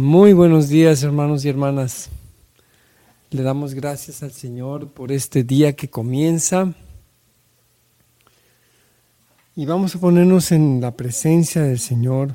[0.00, 2.08] Muy buenos días hermanos y hermanas.
[3.28, 6.72] Le damos gracias al Señor por este día que comienza.
[9.54, 12.34] Y vamos a ponernos en la presencia del Señor,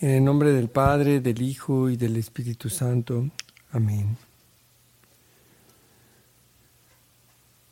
[0.00, 3.28] en el nombre del Padre, del Hijo y del Espíritu Santo.
[3.72, 4.16] Amén.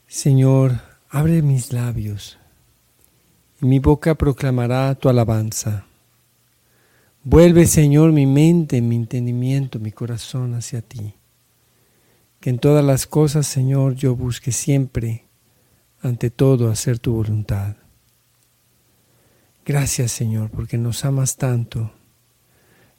[0.09, 2.39] Señor, abre mis labios,
[3.61, 5.87] y mi boca proclamará tu alabanza.
[7.25, 11.15] Vuelve, Señor, mi mente, mi entendimiento, mi corazón hacia ti.
[12.41, 15.27] Que en todas las cosas, Señor, yo busque siempre,
[16.01, 17.77] ante todo, hacer tu voluntad.
[19.65, 21.93] Gracias, Señor, porque nos amas tanto.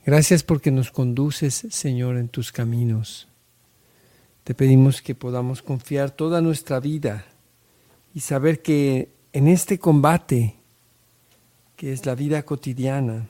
[0.06, 3.28] Gracias porque nos conduces, Señor, en tus caminos.
[4.46, 7.26] Te pedimos que podamos confiar toda nuestra vida
[8.14, 10.56] y saber que en este combate,
[11.76, 13.28] que es la vida cotidiana,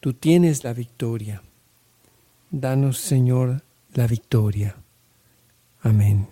[0.00, 1.42] Tú tienes la victoria.
[2.50, 3.62] Danos, Señor,
[3.94, 4.76] la victoria.
[5.80, 6.28] Amén.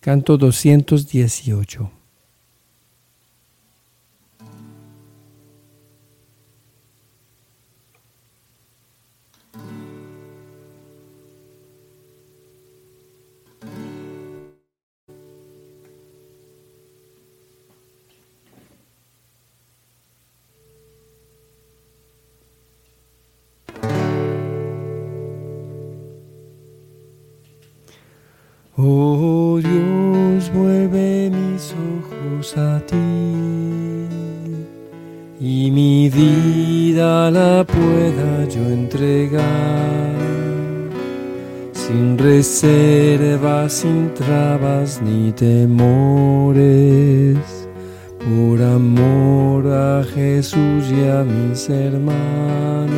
[0.00, 1.97] Canto 218.
[42.58, 46.58] Sin reservas, sin trabas ni temores,
[48.18, 52.88] por amor a Jesús y a mis hermanos.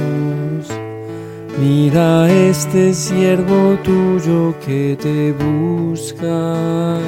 [1.60, 6.98] Mira este siervo tuyo que te busca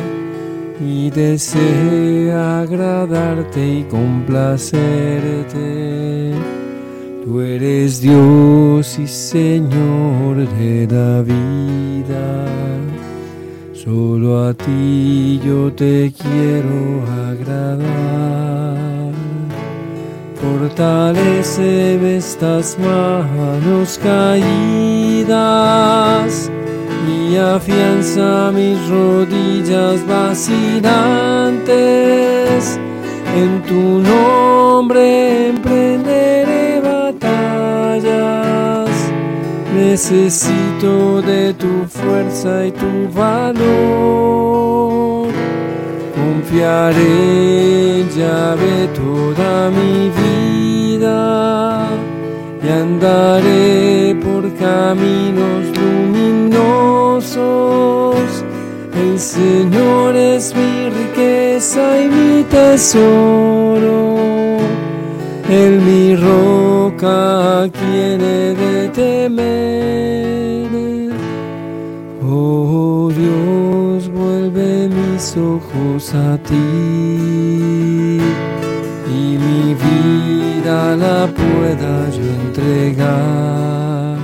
[0.78, 5.22] y desea agradarte y complacerte.
[7.24, 11.22] Tú eres Dios y Señor de la
[13.72, 19.12] Solo a ti yo te quiero agradar.
[20.40, 25.30] Fortalece estas manos caídas
[27.08, 30.82] y afianza mis rodillas vacilantes.
[33.36, 36.41] En tu nombre emprenderé
[39.92, 43.68] Necesito de tu fuerza y tu valor.
[46.14, 51.90] Confiaré en llave toda mi vida
[52.64, 57.34] y andaré por caminos luminosos.
[58.98, 64.16] El Señor es mi riqueza y mi tesoro.
[65.50, 65.81] Él
[67.04, 68.18] he
[68.54, 70.70] de temer.
[72.24, 76.54] Oh Dios, vuelve mis ojos a ti
[79.08, 84.18] y mi vida la pueda yo entregar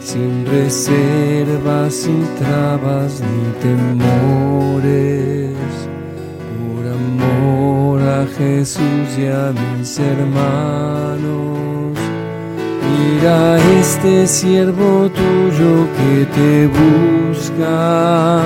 [0.00, 5.29] sin reservas, sin trabas ni temores,
[8.40, 11.98] Jesús y a mis hermanos.
[12.90, 18.42] Mira este siervo tuyo que te busca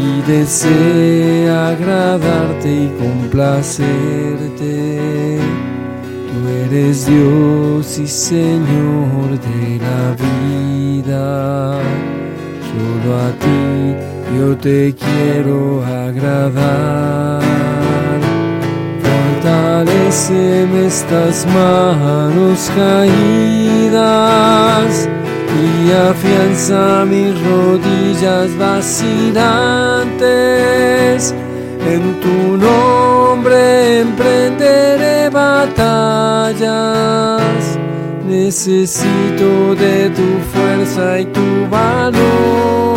[0.00, 4.72] y desea agradarte y complacerte.
[6.30, 11.24] Tú eres Dios y Señor de la vida.
[12.70, 13.62] Solo a ti
[14.38, 17.83] yo te quiero agradar.
[19.44, 23.92] Fortaleceme estas manos caídas
[25.60, 29.44] y afianza mis rodillas vacilantes.
[31.86, 36.64] En tu nombre emprenderé batallas.
[38.26, 42.96] Necesito de tu fuerza y tu valor.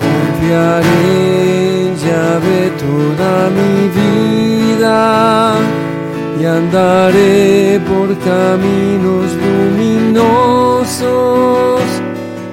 [0.00, 4.49] Confiaré, llave toda mi vida
[4.80, 10.80] y andaré por caminos luminosos.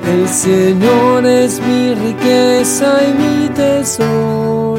[0.06, 4.77] El Señor es mi riqueza y mi tesoro,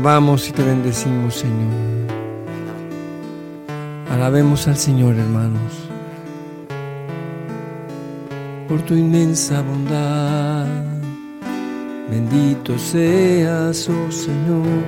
[0.00, 2.08] alabamos y te bendecimos, Señor.
[4.10, 5.72] Alabemos al Señor, hermanos,
[8.66, 10.66] por tu inmensa bondad.
[12.10, 14.84] Bendito seas, oh Señor,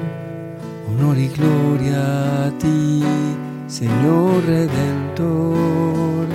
[0.88, 3.02] honor y gloria a ti,
[3.66, 6.26] Señor Redentor.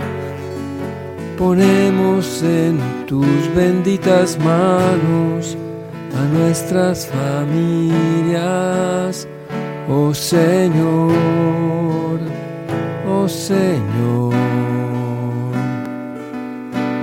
[1.35, 2.77] Ponemos en
[3.07, 5.57] tus benditas manos
[6.15, 9.27] a nuestras familias,
[9.89, 12.19] oh Señor,
[13.09, 14.35] oh Señor.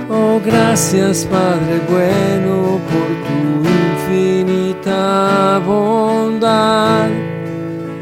[0.07, 7.09] Oh, gracias Padre bueno por tu infinita bondad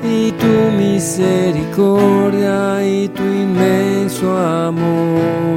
[0.04, 5.53] y tu misericordia y tu inmenso amor,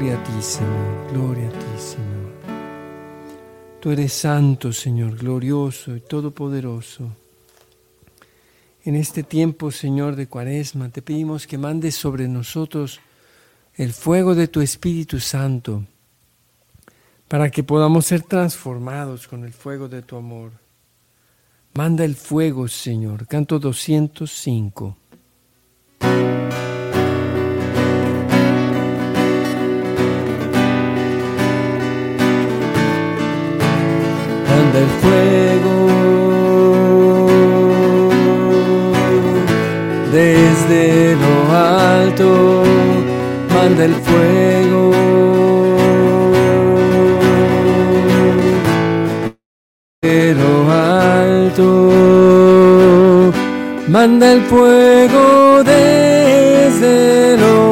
[0.00, 2.32] Gloria a ti, Señor, gloria a ti, Señor.
[3.80, 7.14] Tú eres santo, Señor, glorioso y todopoderoso.
[8.82, 12.98] En este tiempo, Señor, de cuaresma, te pedimos que mandes sobre nosotros
[13.74, 15.84] el fuego de tu Espíritu Santo,
[17.28, 20.52] para que podamos ser transformados con el fuego de tu amor.
[21.74, 23.26] Manda el fuego, Señor.
[23.26, 24.96] Canto 205.
[34.72, 35.76] Manda el fuego
[40.12, 42.62] desde lo alto.
[43.52, 44.82] Manda el fuego.
[50.02, 51.66] De lo alto.
[53.88, 57.69] Manda el fuego desde lo alto.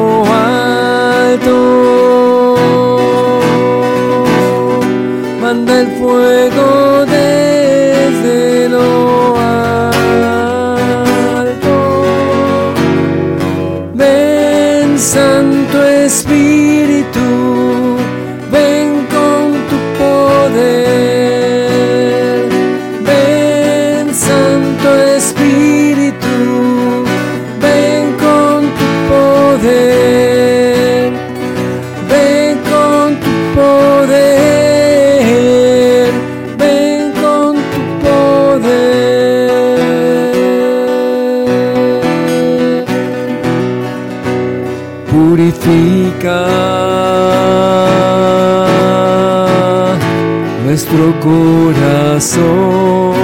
[52.19, 53.15] Corazón,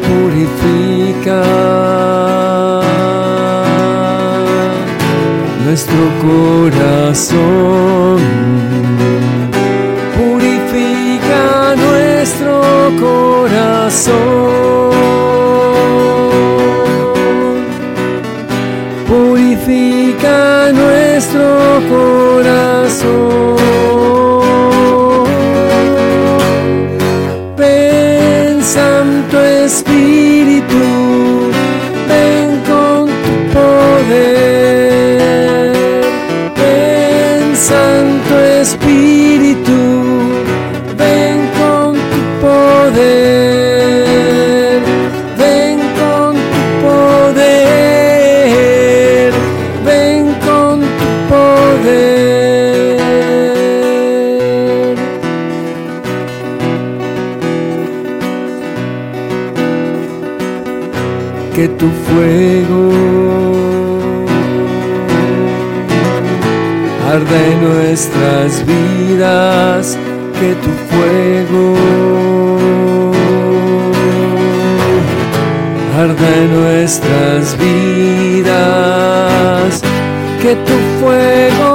[0.00, 1.42] purifica
[5.66, 8.18] nuestro corazón.
[10.16, 12.62] Purifica nuestro
[12.98, 14.73] corazón.
[77.44, 78.54] Nuestras vidas,
[80.40, 81.73] que tu fuego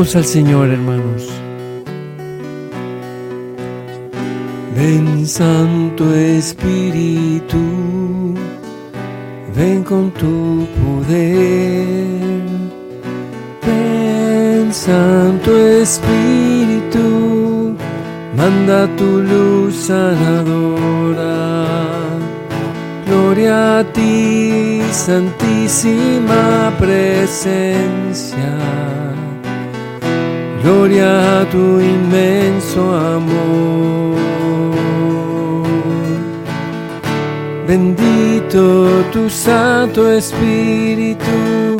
[0.00, 1.28] Al Señor, hermanos.
[4.74, 7.58] Ven Santo Espíritu,
[9.54, 12.06] ven con tu poder.
[13.66, 17.76] Ven Santo Espíritu,
[18.34, 21.26] manda tu luz sanadora.
[23.06, 28.79] Gloria a ti, Santísima Presencia.
[30.62, 34.18] Gloria a tu inmenso amor.
[37.66, 41.78] Bendito tu Santo Espíritu,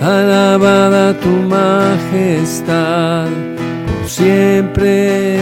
[0.00, 3.28] alabada tu majestad
[3.86, 5.40] por siempre,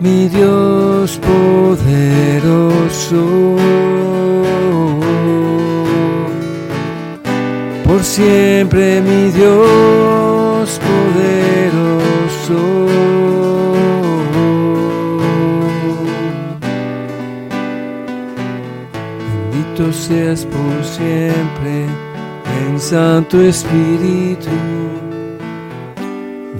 [0.00, 1.96] mi Dios poderoso.
[7.84, 11.77] Por siempre, mi Dios poderoso.
[19.50, 21.84] Bendito seas por siempre,
[22.66, 24.48] en Santo Espíritu.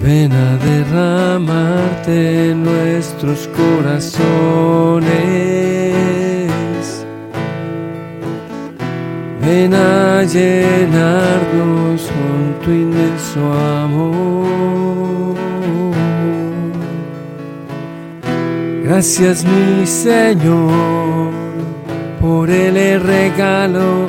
[0.01, 5.09] Ven a derramarte en nuestros corazones.
[9.41, 15.35] Ven a llenarnos con tu inmenso amor.
[18.89, 21.31] Gracias mi Señor
[22.19, 24.07] por el regalo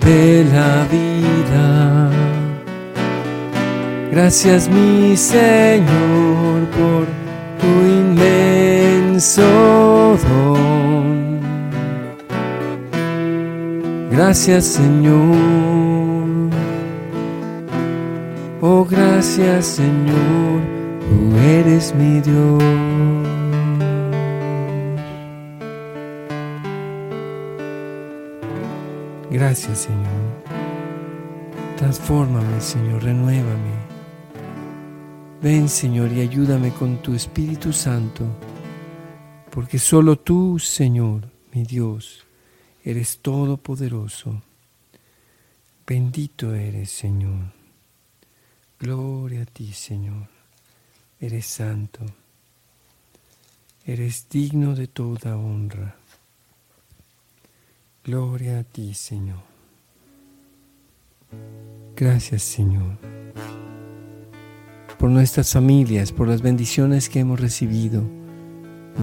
[0.00, 2.08] de la vida.
[4.12, 7.06] Gracias mi Señor por
[7.60, 9.42] tu inmenso
[10.28, 11.40] don.
[14.08, 16.48] Gracias Señor.
[18.60, 20.60] Oh gracias Señor,
[21.00, 23.21] tú eres mi Dios.
[29.32, 30.44] Gracias, Señor.
[31.78, 33.72] Transfórmame, Señor, renuévame.
[35.40, 38.26] Ven, Señor, y ayúdame con tu Espíritu Santo,
[39.50, 42.26] porque solo tú, Señor, mi Dios,
[42.84, 44.42] eres todopoderoso.
[45.86, 47.54] Bendito eres, Señor.
[48.78, 50.28] Gloria a ti, Señor.
[51.18, 52.04] Eres santo.
[53.86, 56.01] Eres digno de toda honra.
[58.04, 59.38] Gloria a ti, Señor.
[61.94, 62.98] Gracias, Señor,
[64.98, 68.02] por nuestras familias, por las bendiciones que hemos recibido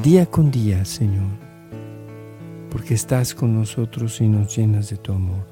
[0.03, 1.29] día con día, Señor,
[2.69, 5.47] porque estás con nosotros y nos llenas de tu amor.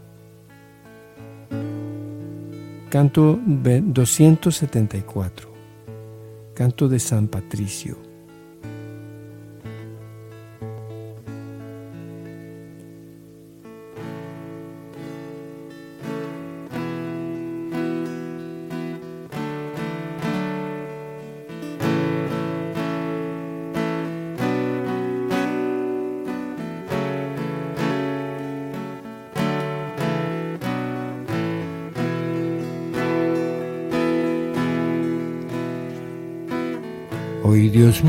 [2.90, 5.54] Canto 274,
[6.54, 8.07] canto de San Patricio.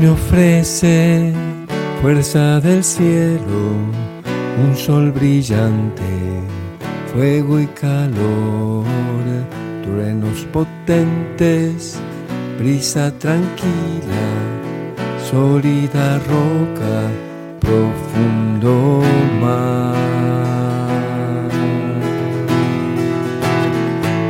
[0.01, 1.33] Me ofrece
[2.01, 3.59] fuerza del cielo,
[4.63, 6.03] un sol brillante,
[7.11, 8.85] fuego y calor,
[9.83, 11.99] truenos potentes,
[12.57, 14.25] brisa tranquila,
[15.29, 17.09] sólida roca,
[17.59, 19.01] profundo
[19.41, 19.95] mar.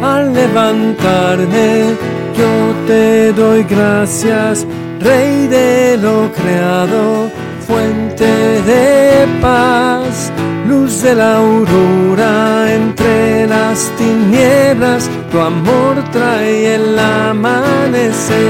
[0.01, 1.95] Al levantarme
[2.38, 4.65] yo te doy gracias
[5.00, 7.32] Rey de lo creado,
[7.65, 8.25] fuente
[8.63, 10.32] de paz,
[10.68, 18.50] luz de la aurora entre las tinieblas, tu amor trae el amanecer.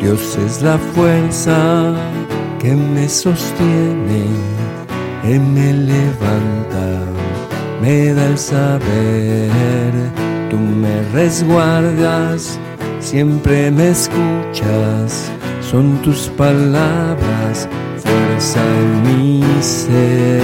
[0.00, 1.94] Dios es la fuerza
[2.58, 4.59] que me sostiene
[5.24, 7.04] él me levanta,
[7.80, 9.92] me da el saber,
[10.48, 12.58] tú me resguardas,
[13.00, 20.40] siempre me escuchas, son tus palabras, fuerza en mi ser.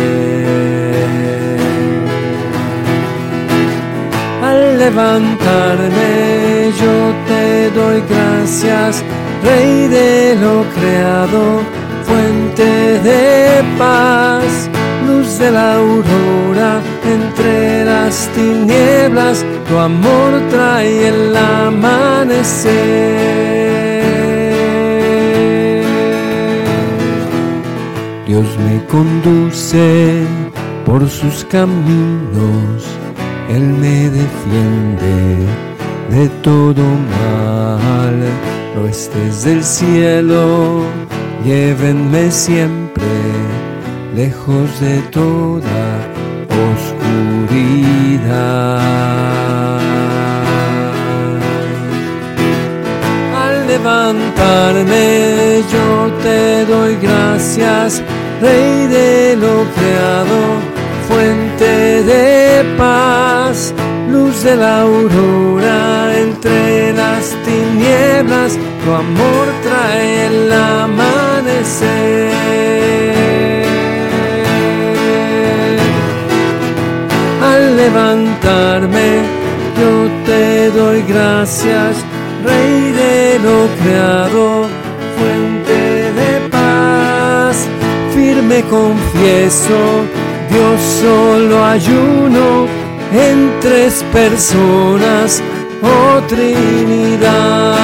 [4.42, 9.02] Al levantarme yo te doy gracias,
[9.42, 11.62] Rey de lo creado,
[12.04, 14.70] fuente de paz,
[15.06, 22.76] luz de la aurora entre las tinieblas, tu amor trae el amanecer.
[28.26, 30.24] Dios me conduce
[30.84, 32.84] por sus caminos,
[33.50, 35.46] Él me defiende
[36.10, 38.18] de todo mal.
[38.74, 40.82] No estés del cielo,
[41.46, 43.04] llévenme siempre
[44.16, 45.86] lejos de toda
[46.72, 48.00] oscuridad.
[53.44, 58.02] Al levantarme yo te doy gracias
[58.40, 60.40] Rey de lo creado,
[61.08, 63.72] fuente de paz,
[64.10, 70.52] luz de la aurora entre las tinieblas, tu amor trae el
[77.42, 79.08] Al levantarme,
[79.78, 81.96] yo te doy gracias,
[82.44, 84.68] Rey de lo creado,
[85.16, 86.76] fuente de paz
[88.48, 90.04] me confieso,
[90.50, 92.66] Dios solo ayuno
[93.12, 95.42] en tres personas,
[95.82, 97.76] oh Trinidad.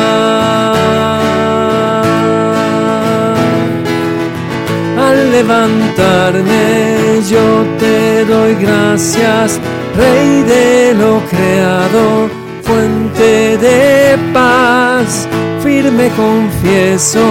[5.42, 9.58] Levantarme yo te doy gracias,
[9.96, 12.28] Rey de lo creado,
[12.62, 15.26] fuente de paz,
[15.62, 17.24] firme confieso,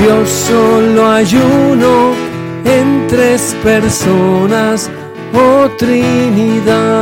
[0.00, 2.14] Dios solo ayuno
[2.64, 4.90] en tres personas,
[5.34, 6.95] oh Trinidad,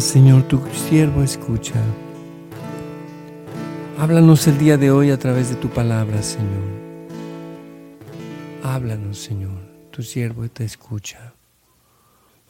[0.00, 1.74] Señor, tu siervo escucha.
[3.98, 6.62] Háblanos el día de hoy a través de tu palabra, Señor.
[8.62, 11.34] Háblanos, Señor, tu siervo te escucha.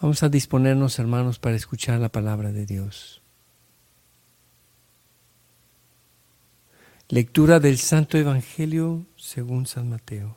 [0.01, 3.23] Vamos a disponernos, hermanos, para escuchar la palabra de Dios.
[7.09, 10.37] Lectura del Santo Evangelio según San Mateo.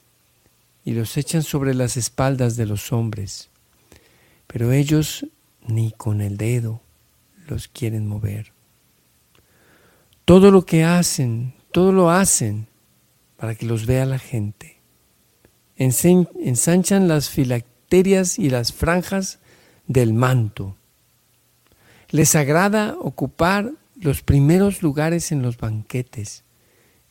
[0.83, 3.51] y los echan sobre las espaldas de los hombres
[4.51, 5.25] pero ellos
[5.65, 6.81] ni con el dedo
[7.47, 8.51] los quieren mover.
[10.25, 12.67] Todo lo que hacen, todo lo hacen
[13.37, 14.81] para que los vea la gente.
[15.77, 19.39] Ensanchan las filacterias y las franjas
[19.87, 20.75] del manto.
[22.09, 26.43] Les agrada ocupar los primeros lugares en los banquetes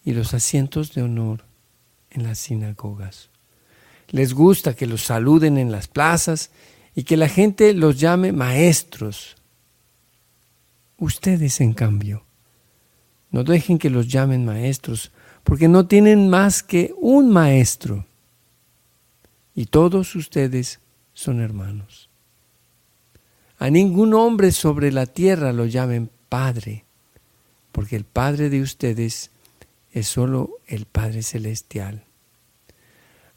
[0.04, 1.44] y los asientos de honor
[2.10, 3.29] en las sinagogas.
[4.10, 6.50] Les gusta que los saluden en las plazas
[6.94, 9.36] y que la gente los llame maestros.
[10.98, 12.24] Ustedes, en cambio,
[13.30, 15.12] no dejen que los llamen maestros,
[15.44, 18.06] porque no tienen más que un maestro.
[19.54, 20.80] Y todos ustedes
[21.14, 22.08] son hermanos.
[23.58, 26.84] A ningún hombre sobre la tierra lo llamen Padre,
[27.72, 29.30] porque el Padre de ustedes
[29.92, 32.04] es solo el Padre Celestial.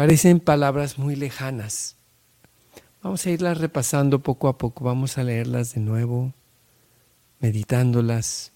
[0.00, 1.98] Parecen palabras muy lejanas.
[3.02, 6.32] Vamos a irlas repasando poco a poco, vamos a leerlas de nuevo,
[7.38, 8.52] meditándolas.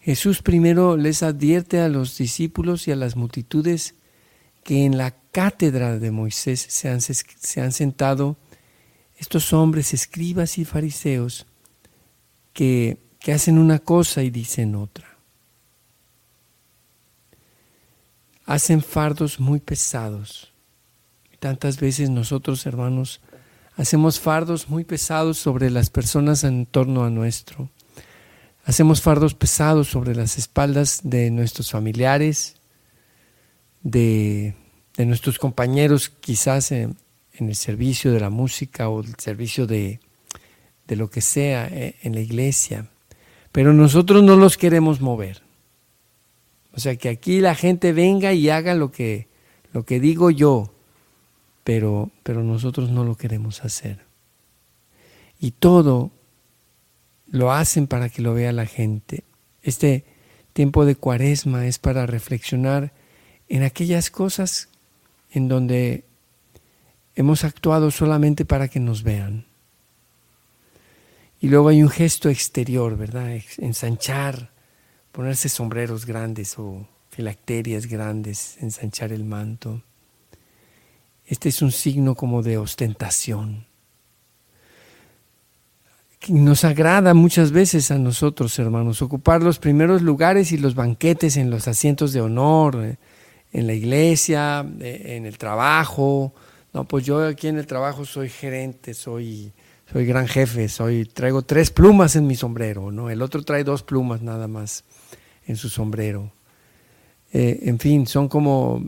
[0.00, 3.94] Jesús primero les advierte a los discípulos y a las multitudes
[4.62, 8.36] que en la cátedra de Moisés se han, se han sentado
[9.16, 11.46] estos hombres, escribas y fariseos,
[12.52, 12.98] que
[13.32, 15.09] hacen una cosa y dicen otra.
[18.50, 20.52] Hacen fardos muy pesados.
[21.38, 23.20] Tantas veces nosotros, hermanos,
[23.76, 27.70] hacemos fardos muy pesados sobre las personas en torno a nuestro.
[28.64, 32.56] Hacemos fardos pesados sobre las espaldas de nuestros familiares,
[33.84, 34.56] de,
[34.98, 36.96] nuestros compañeros quizás en,
[37.34, 40.00] el servicio de la música o el servicio de,
[40.88, 42.88] de lo que sea eh, en la iglesia.
[43.52, 45.40] Pero nosotros no los queremos mover.
[46.72, 49.28] O sea, que aquí la gente venga y haga lo que,
[49.72, 50.72] lo que digo yo,
[51.64, 54.00] pero, pero nosotros no lo queremos hacer.
[55.38, 56.10] Y todo
[57.28, 59.24] lo hacen para que lo vea la gente.
[59.62, 60.04] Este
[60.52, 62.92] tiempo de cuaresma es para reflexionar
[63.48, 64.68] en aquellas cosas
[65.30, 66.04] en donde
[67.14, 69.46] hemos actuado solamente para que nos vean.
[71.40, 73.40] Y luego hay un gesto exterior, ¿verdad?
[73.58, 74.50] Ensanchar,
[75.12, 79.82] ponerse sombreros grandes o filacterias grandes, ensanchar el manto.
[81.26, 83.66] Este es un signo como de ostentación.
[86.28, 91.50] Nos agrada muchas veces a nosotros, hermanos, ocupar los primeros lugares y los banquetes en
[91.50, 92.96] los asientos de honor, eh,
[93.52, 96.34] en la iglesia, eh, en el trabajo.
[96.72, 99.52] No, pues yo aquí en el trabajo soy gerente, soy,
[99.90, 103.08] soy gran jefe, soy, traigo tres plumas en mi sombrero, ¿no?
[103.08, 104.84] El otro trae dos plumas nada más
[105.50, 106.32] en su sombrero.
[107.32, 108.82] Eh, en fin, son como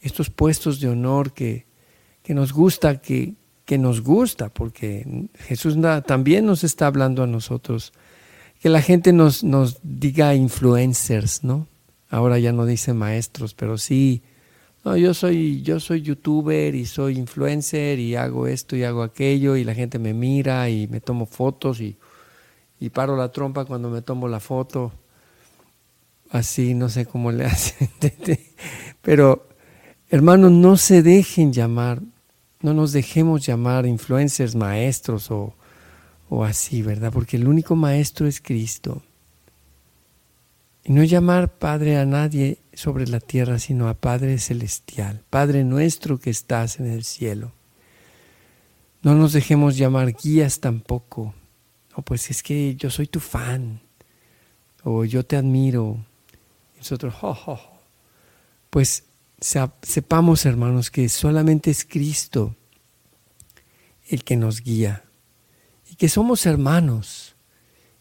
[0.00, 1.66] estos puestos de honor que,
[2.22, 7.92] que nos gusta, que, que, nos gusta, porque Jesús también nos está hablando a nosotros,
[8.60, 11.66] que la gente nos, nos diga influencers, ¿no?
[12.08, 14.22] Ahora ya no dice maestros, pero sí,
[14.84, 19.56] no, yo soy, yo soy youtuber y soy influencer y hago esto y hago aquello
[19.56, 21.96] y la gente me mira y me tomo fotos y,
[22.78, 24.92] y paro la trompa cuando me tomo la foto.
[26.30, 27.88] Así, no sé cómo le hacen.
[29.02, 29.48] pero,
[30.08, 32.02] hermanos, no se dejen llamar,
[32.60, 35.54] no nos dejemos llamar influencers, maestros o,
[36.28, 37.12] o así, ¿verdad?
[37.12, 39.02] Porque el único maestro es Cristo.
[40.84, 46.18] Y no llamar Padre a nadie sobre la tierra, sino a Padre celestial, Padre nuestro
[46.18, 47.52] que estás en el cielo.
[49.02, 51.34] No nos dejemos llamar guías tampoco.
[51.96, 53.80] No, pues es que yo soy tu fan,
[54.84, 56.05] o yo te admiro.
[56.90, 57.14] Nosotros,
[58.70, 59.06] pues
[59.40, 62.54] sepamos, hermanos, que solamente es Cristo
[64.08, 65.02] el que nos guía,
[65.90, 67.34] y que somos hermanos,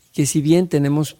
[0.05, 1.17] y que si bien tenemos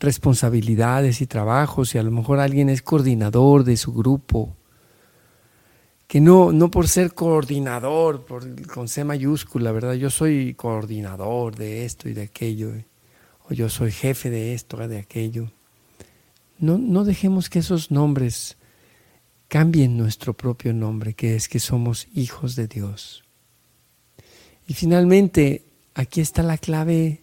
[0.00, 4.56] responsabilidades y trabajos y a lo mejor alguien es coordinador de su grupo,
[6.08, 9.94] que no, no por ser coordinador, por, con C mayúscula, ¿verdad?
[9.94, 12.72] Yo soy coordinador de esto y de aquello,
[13.48, 15.52] o yo soy jefe de esto de aquello.
[16.60, 18.56] No, no dejemos que esos nombres
[19.48, 23.24] cambien nuestro propio nombre, que es que somos hijos de Dios.
[24.68, 27.22] Y finalmente, aquí está la clave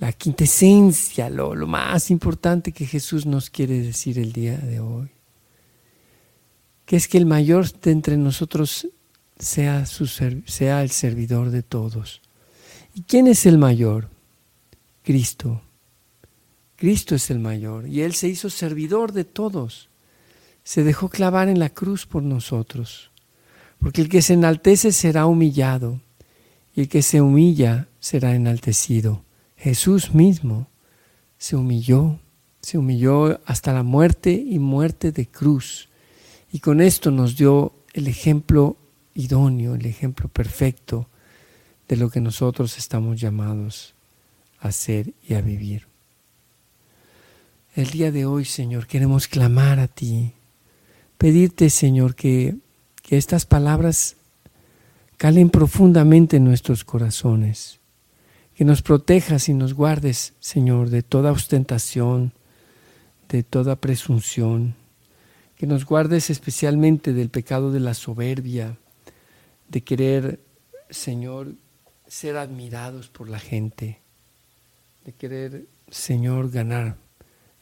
[0.00, 5.10] la quintesencia, lo, lo más importante que Jesús nos quiere decir el día de hoy.
[6.86, 8.88] Que es que el mayor de entre nosotros
[9.38, 12.22] sea, su, sea el servidor de todos.
[12.94, 14.08] ¿Y quién es el mayor?
[15.02, 15.60] Cristo.
[16.80, 19.90] Cristo es el mayor y Él se hizo servidor de todos.
[20.64, 23.10] Se dejó clavar en la cruz por nosotros.
[23.78, 26.00] Porque el que se enaltece será humillado
[26.74, 29.22] y el que se humilla será enaltecido.
[29.58, 30.68] Jesús mismo
[31.36, 32.18] se humilló,
[32.62, 35.90] se humilló hasta la muerte y muerte de cruz.
[36.50, 38.78] Y con esto nos dio el ejemplo
[39.12, 41.10] idóneo, el ejemplo perfecto
[41.88, 43.92] de lo que nosotros estamos llamados
[44.60, 45.89] a hacer y a vivir.
[47.80, 50.34] El día de hoy, Señor, queremos clamar a ti,
[51.16, 52.56] pedirte, Señor, que,
[53.02, 54.16] que estas palabras
[55.16, 57.80] calen profundamente en nuestros corazones
[58.54, 62.34] que nos protejas y nos guardes, Señor, de toda ostentación,
[63.30, 64.74] de toda presunción,
[65.56, 68.76] que nos guardes especialmente del pecado de la soberbia,
[69.70, 70.40] de querer,
[70.90, 71.54] Señor,
[72.06, 74.00] ser admirados por la gente,
[75.06, 76.98] de querer, Señor, ganar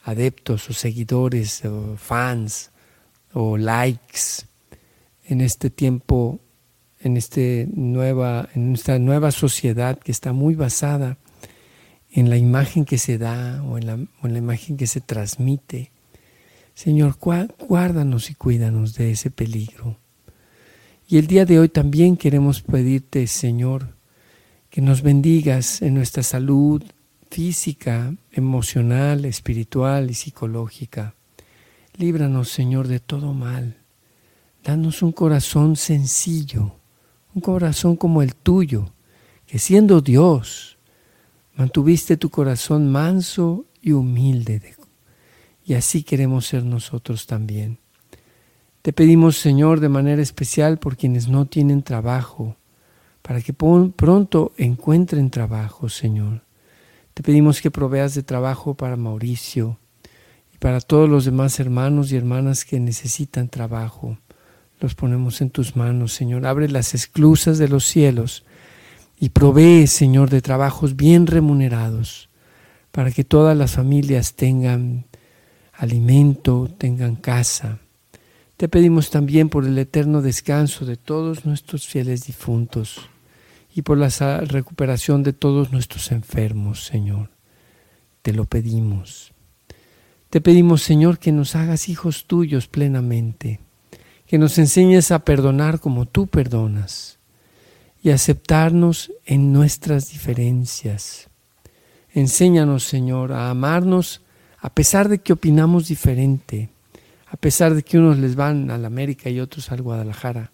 [0.05, 2.71] adeptos o seguidores o fans
[3.33, 4.47] o likes
[5.27, 6.41] en este tiempo
[7.01, 11.19] en, este nueva, en esta nueva sociedad que está muy basada
[12.11, 15.91] en la imagen que se da o en la, imagen que se transmite.
[16.75, 19.99] Señor, guárdanos y cuídanos de ese peligro.
[21.09, 23.95] Y el día de hoy también queremos pedirte, Señor,
[24.71, 26.83] que nos bendigas en nuestra salud
[27.31, 31.15] física, emocional, espiritual y psicológica.
[31.97, 33.79] Líbranos, Señor, de todo mal.
[34.65, 36.77] Danos un corazón sencillo,
[37.35, 38.93] un corazón como el tuyo,
[39.47, 40.79] que siendo Dios,
[41.57, 44.61] mantuviste tu corazón manso y humilde
[45.69, 47.79] y así queremos ser nosotros también.
[48.81, 52.57] Te pedimos, Señor, de manera especial por quienes no tienen trabajo,
[53.21, 56.48] para que pronto encuentren trabajo, Señor.
[57.19, 59.77] Te pedimos que proveas de trabajo para Mauricio
[60.55, 64.19] y para todos los demás hermanos y hermanas que necesitan trabajo.
[64.79, 66.47] Los ponemos en tus manos, Señor.
[66.47, 68.45] Abre las esclusas de los cielos
[69.19, 72.31] y provee, Señor, de trabajos bien remunerados
[72.93, 75.07] para que todas las familias tengan
[75.73, 77.81] alimento, tengan casa.
[78.57, 83.11] Te pedimos también por el eterno descanso de todos nuestros fieles difuntos
[83.79, 84.09] y por la
[84.41, 87.31] recuperación de todos nuestros enfermos, Señor.
[88.23, 89.33] Te lo pedimos.
[90.31, 93.61] Te pedimos, Señor, que nos hagas hijos tuyos plenamente,
[94.27, 97.21] que nos enseñes a perdonar como tú perdonas
[98.03, 101.29] y aceptarnos en nuestras diferencias.
[102.13, 104.23] Enséñanos, Señor, a amarnos
[104.59, 106.69] a pesar de que opinamos diferente,
[107.29, 110.51] a pesar de que unos les van a la América y otros al Guadalajara,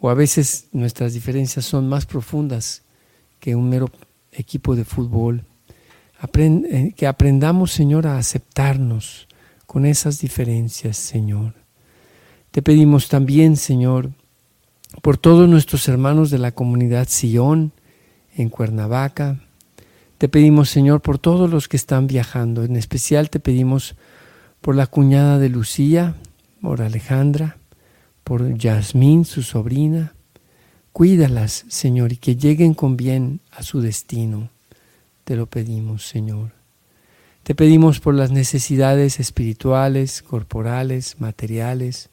[0.00, 2.82] o a veces nuestras diferencias son más profundas
[3.40, 3.90] que un mero
[4.32, 5.44] equipo de fútbol,
[6.34, 9.28] eh, que aprendamos, Señor, a aceptarnos
[9.66, 11.54] con esas diferencias, Señor.
[12.50, 14.12] Te pedimos también, Señor,
[15.02, 17.72] por todos nuestros hermanos de la comunidad Sion
[18.34, 19.40] en Cuernavaca,
[20.18, 22.64] te pedimos, Señor, por todos los que están viajando.
[22.64, 23.94] En especial te pedimos
[24.60, 26.16] por la cuñada de Lucía,
[26.60, 27.57] por Alejandra,
[28.28, 30.12] por Yasmín, su sobrina.
[30.92, 34.50] Cuídalas, Señor, y que lleguen con bien a su destino.
[35.24, 36.52] Te lo pedimos, Señor.
[37.42, 42.10] Te pedimos por las necesidades espirituales, corporales, materiales,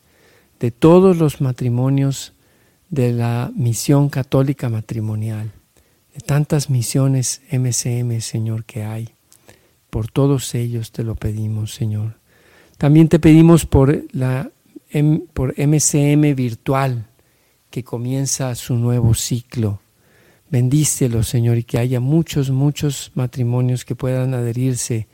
[0.62, 2.32] de todos los matrimonios
[2.90, 5.52] de la misión católica matrimonial
[6.14, 9.10] de tantas misiones MCM, Señor, que hay.
[9.90, 12.16] Por todos ellos te lo pedimos, Señor.
[12.78, 14.50] También te pedimos por, la,
[15.34, 17.08] por MCM virtual,
[17.70, 19.82] que comienza su nuevo ciclo.
[20.50, 25.08] Bendícelo, Señor, y que haya muchos, muchos matrimonios que puedan adherirse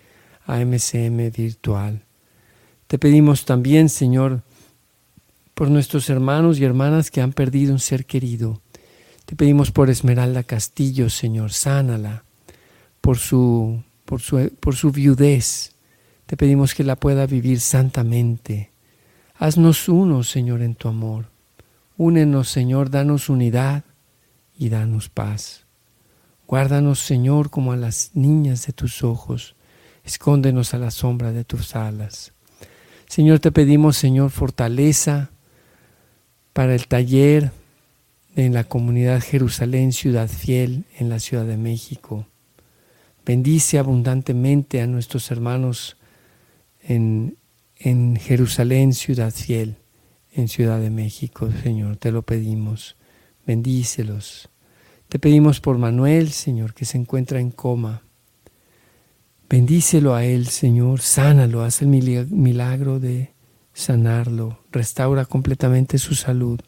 [0.46, 2.04] a MCM virtual.
[2.88, 4.44] Te pedimos también, Señor,
[5.54, 8.62] por nuestros hermanos y hermanas que han perdido un ser querido
[9.32, 12.26] te pedimos por Esmeralda Castillo, Señor, sánala
[13.00, 15.72] por su, por su, por su viudez.
[16.26, 18.71] Te pedimos que la pueda vivir santamente.
[19.42, 21.32] Haznos uno, Señor, en tu amor.
[21.98, 23.84] Únenos, Señor, danos unidad
[24.56, 25.66] y danos paz.
[26.46, 29.56] Guárdanos, Señor, como a las niñas de tus ojos.
[30.04, 32.34] Escóndenos a la sombra de tus alas.
[33.08, 35.32] Señor, te pedimos, Señor, fortaleza
[36.54, 37.52] para el taller
[38.36, 42.28] en la comunidad Jerusalén Ciudad Fiel en la Ciudad de México.
[43.26, 45.98] Bendice abundantemente a nuestros hermanos
[46.84, 47.38] en,
[47.84, 49.78] en Jerusalén Ciudad Fiel
[50.34, 52.96] en Ciudad de México, Señor, te lo pedimos.
[53.46, 54.50] Bendícelos.
[55.10, 58.04] Te pedimos por Manuel, Señor, que se encuentra en coma.
[59.50, 63.34] Bendícelo a él, Señor, sánalo, haz el milagro de
[63.74, 66.62] sanarlo, restaura completamente su salud.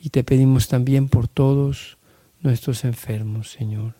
[0.00, 1.98] Y te pedimos también por todos
[2.40, 3.94] nuestros enfermos, Señor.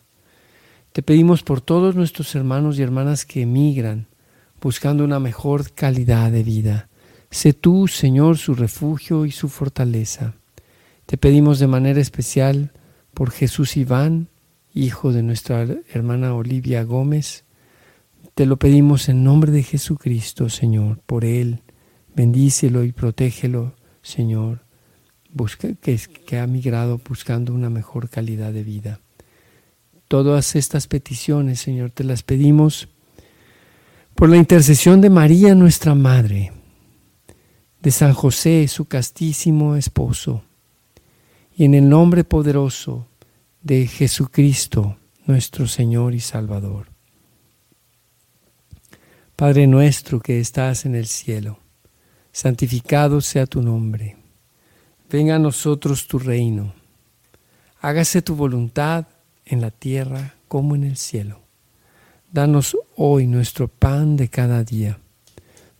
[0.92, 4.06] Te pedimos por todos nuestros hermanos y hermanas que emigran
[4.62, 6.88] buscando una mejor calidad de vida.
[7.31, 10.35] Sé tú, Señor, su refugio y su fortaleza.
[11.07, 12.72] Te pedimos de manera especial
[13.12, 14.29] por Jesús Iván,
[14.72, 17.44] hijo de nuestra hermana Olivia Gómez.
[18.35, 21.61] Te lo pedimos en nombre de Jesucristo, Señor, por él.
[22.14, 24.61] Bendícelo y protégelo, Señor
[25.59, 29.01] que, que ha migrado buscando una mejor calidad de vida.
[30.09, 32.88] Todas estas peticiones, Señor, te las pedimos
[34.22, 36.52] por la intercesión de María, nuestra Madre,
[37.80, 40.44] de San José, su castísimo esposo,
[41.56, 43.08] y en el nombre poderoso
[43.62, 46.87] de Jesucristo, nuestro Señor y Salvador.
[49.35, 51.58] Padre nuestro que estás en el cielo,
[52.30, 54.18] santificado sea tu nombre
[55.11, 56.74] Venga a nosotros tu reino.
[57.80, 59.04] Hágase tu voluntad
[59.44, 61.41] en la tierra como en el cielo.
[62.32, 64.98] Danos hoy nuestro pan de cada día.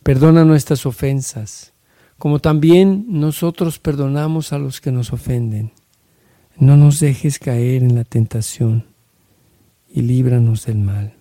[0.03, 1.73] Perdona nuestras ofensas,
[2.19, 5.73] como también nosotros perdonamos a los que nos ofenden.
[6.59, 8.85] No nos dejes caer en la tentación
[9.89, 11.15] y líbranos del mal.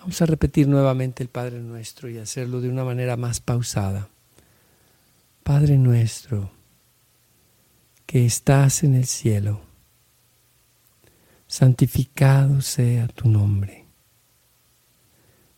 [0.00, 4.08] Vamos a repetir nuevamente el Padre nuestro y hacerlo de una manera más pausada.
[5.42, 6.50] Padre nuestro,
[8.06, 9.60] que estás en el cielo,
[11.46, 13.83] santificado sea tu nombre.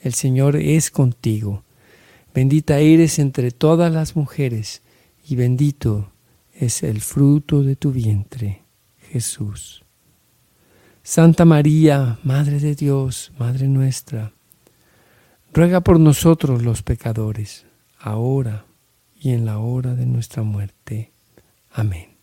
[0.00, 1.64] el Señor es contigo,
[2.34, 4.82] bendita eres entre todas las mujeres
[5.26, 6.12] y bendito
[6.52, 8.62] es el fruto de tu vientre,
[9.10, 9.84] Jesús.
[11.02, 14.32] Santa María, Madre de Dios, Madre nuestra,
[15.52, 17.64] ruega por nosotros los pecadores,
[17.98, 18.66] ahora
[19.18, 21.12] y en la hora de nuestra muerte.
[21.70, 22.16] Amén.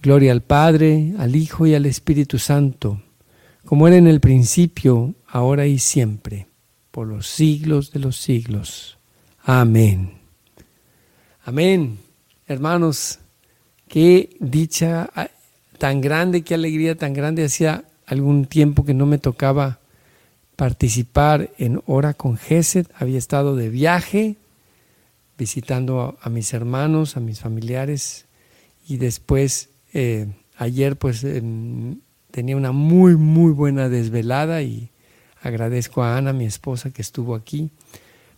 [0.00, 3.02] Gloria al Padre, al Hijo y al Espíritu Santo,
[3.64, 6.46] como era en el principio, ahora y siempre,
[6.96, 8.96] por los siglos de los siglos.
[9.42, 10.12] Amén.
[11.44, 11.98] Amén.
[12.46, 13.18] Hermanos,
[13.86, 15.10] qué dicha
[15.76, 17.44] tan grande, qué alegría tan grande.
[17.44, 19.78] Hacía algún tiempo que no me tocaba
[20.56, 22.86] participar en Hora con Gesed.
[22.98, 24.36] Había estado de viaje,
[25.36, 28.24] visitando a, mis hermanos, a mis familiares,
[28.88, 34.88] y después eh, ayer pues em, tenía una muy, muy buena desvelada y
[35.46, 37.70] agradezco a Ana, mi esposa, que estuvo aquí.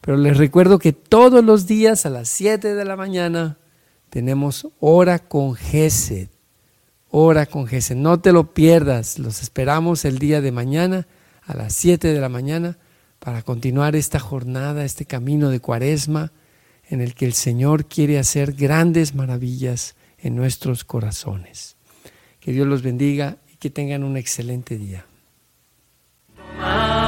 [0.01, 3.59] Pero les recuerdo que todos los días a las 7 de la mañana
[4.11, 6.29] tenemos hora con Gesed.
[7.11, 7.97] Hora con Gesed.
[7.97, 9.19] No te lo pierdas.
[9.19, 11.07] Los esperamos el día de mañana
[11.43, 12.79] a las 7 de la mañana
[13.19, 16.33] para continuar esta jornada, este camino de cuaresma
[16.89, 21.77] en el que el Señor quiere hacer grandes maravillas en nuestros corazones.
[22.41, 25.08] Que Dios los bendiga y que tengan un excelente día.
[26.57, 27.08] Ah.